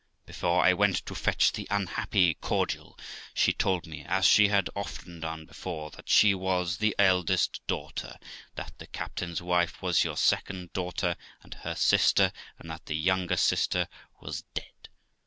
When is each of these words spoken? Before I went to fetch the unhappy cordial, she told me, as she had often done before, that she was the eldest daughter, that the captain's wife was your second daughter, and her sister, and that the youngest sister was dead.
Before 0.25 0.65
I 0.65 0.73
went 0.73 1.05
to 1.05 1.13
fetch 1.13 1.51
the 1.51 1.67
unhappy 1.69 2.33
cordial, 2.33 2.97
she 3.35 3.53
told 3.53 3.85
me, 3.85 4.03
as 4.03 4.25
she 4.25 4.47
had 4.47 4.67
often 4.75 5.19
done 5.19 5.45
before, 5.45 5.91
that 5.91 6.09
she 6.09 6.33
was 6.33 6.77
the 6.77 6.95
eldest 6.97 7.61
daughter, 7.67 8.17
that 8.55 8.73
the 8.79 8.87
captain's 8.87 9.43
wife 9.43 9.79
was 9.79 10.03
your 10.03 10.17
second 10.17 10.73
daughter, 10.73 11.15
and 11.43 11.53
her 11.53 11.75
sister, 11.75 12.31
and 12.57 12.67
that 12.71 12.87
the 12.87 12.95
youngest 12.97 13.45
sister 13.45 13.87
was 14.19 14.41
dead. 14.55 14.89